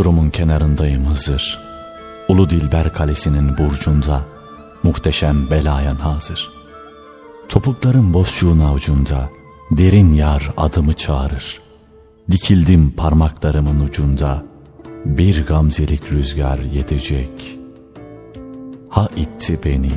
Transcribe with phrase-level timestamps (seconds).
[0.00, 1.60] Uçurumun kenarındayım Hızır.
[2.28, 4.24] Ulu Dilber Kalesi'nin burcunda
[4.82, 6.50] muhteşem belayan hazır.
[7.48, 9.30] Topuklarım boşluğun avucunda,
[9.70, 11.60] derin yar adımı çağırır.
[12.30, 14.44] Dikildim parmaklarımın ucunda,
[15.04, 17.58] bir gamzelik rüzgar yetecek.
[18.88, 19.92] Ha itti beni,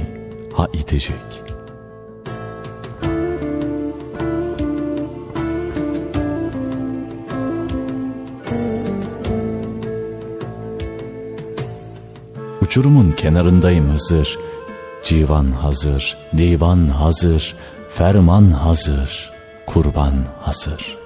[0.54, 1.53] ha itecek.''
[12.74, 14.38] Uçurumun kenarındayım Hızır.
[15.04, 17.56] Civan hazır, divan hazır,
[17.90, 19.32] ferman hazır,
[19.66, 20.98] kurban hazır.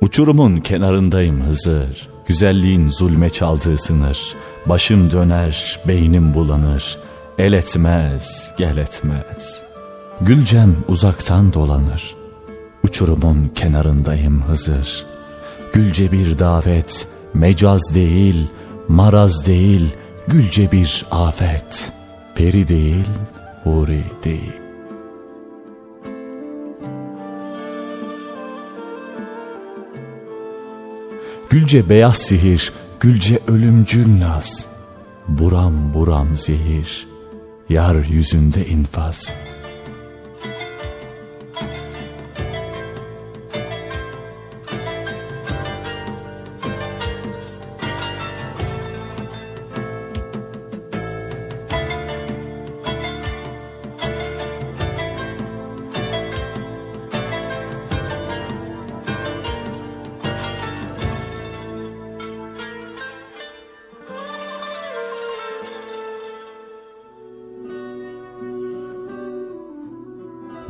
[0.00, 2.08] Uçurumun kenarındayım Hızır.
[2.26, 4.34] Güzelliğin zulme çaldığı sınır.
[4.66, 6.98] Başım döner, beynim bulanır.
[7.38, 9.62] El etmez, gel etmez.
[10.20, 12.14] Gülcem uzaktan dolanır.
[12.84, 15.06] Uçurumun kenarındayım Hızır.
[15.72, 18.46] Gülce bir davet, mecaz değil,
[18.88, 19.94] maraz değil,
[20.28, 21.92] gülce bir afet,
[22.34, 23.06] peri değil,
[23.64, 24.52] huri değil.
[31.50, 34.66] Gülce beyaz sihir, gülce ölümcül naz,
[35.28, 37.08] buram buram zehir,
[37.68, 39.55] yar yüzünde infaz.''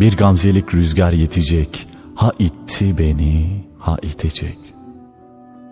[0.07, 4.59] Bir gamzelik rüzgar yetecek, ha itti beni, ha itecek.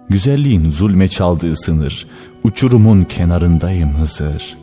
[0.09, 2.07] Güzelliğin zulme çaldığı sınır,
[2.45, 4.57] uçurumun kenarındayım Hızır.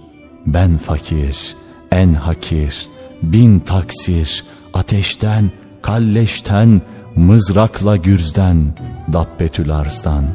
[0.46, 1.56] Ben fakir,
[1.92, 2.88] en hakir,
[3.24, 5.52] bin taksir, ateşten,
[5.82, 6.82] kalleşten,
[7.16, 8.76] mızrakla gürzden,
[9.14, 10.26] dabbetül arzdan,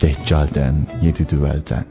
[0.00, 1.84] deccalden, yedi düvelden.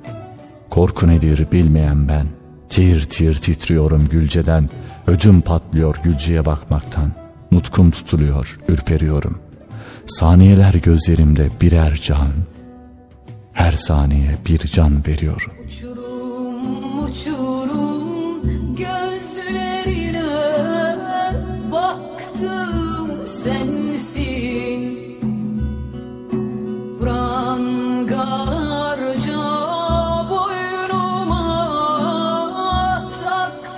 [0.70, 2.28] Korku nedir bilmeyen ben,
[2.70, 4.70] tir tir titriyorum gülceden,
[5.08, 7.12] Ödüm patlıyor gülceye bakmaktan.
[7.52, 9.40] Nutkum tutuluyor, ürperiyorum.
[10.08, 12.32] Saniyeler gözlerimde birer can.
[13.54, 15.52] Her saniye bir can veriyorum.
[15.66, 20.13] Uçurum, uçurum gözlerine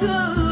[0.02, 0.45] baktım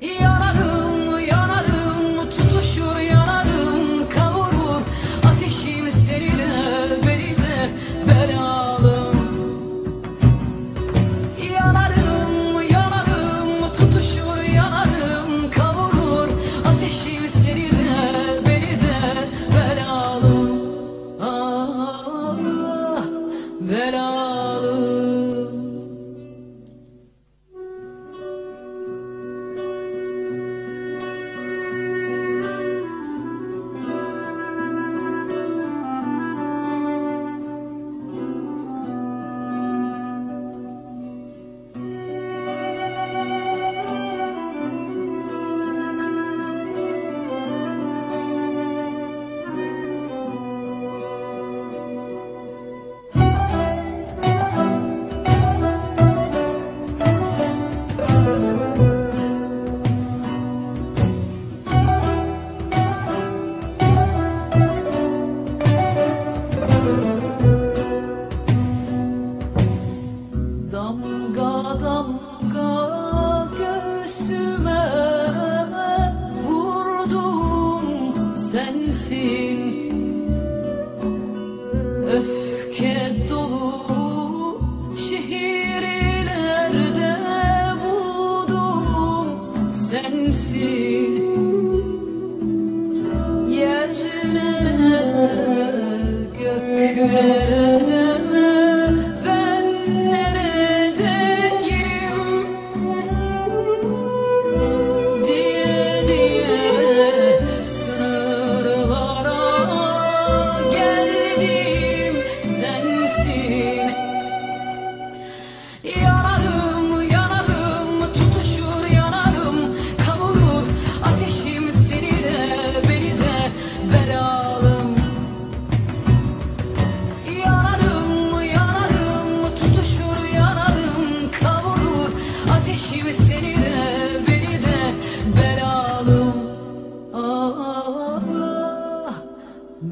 [0.00, 0.45] E eu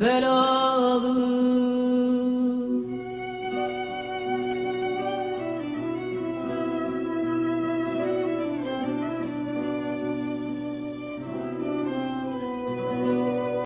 [0.01, 1.54] belalım